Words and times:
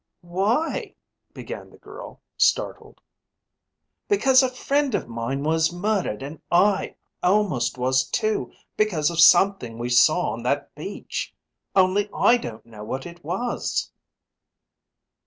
"Why...?" 0.25 0.95
began 1.31 1.69
the 1.69 1.77
girl, 1.77 2.23
startled. 2.35 2.99
"Because 4.07 4.41
a 4.41 4.49
friend 4.49 4.95
of 4.95 5.07
mine 5.07 5.43
was 5.43 5.71
murdered 5.71 6.23
and 6.23 6.41
I 6.51 6.95
almost 7.21 7.77
was 7.77 8.07
too 8.09 8.51
because 8.75 9.11
of 9.11 9.19
something 9.19 9.77
we 9.77 9.89
saw 9.89 10.31
on 10.31 10.41
that 10.41 10.73
beach. 10.73 11.35
Only 11.75 12.09
I 12.15 12.37
don't 12.37 12.65
know 12.65 12.83
what 12.83 13.05
it 13.05 13.23
was." 13.23 13.91